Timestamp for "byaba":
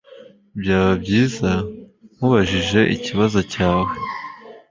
0.59-0.91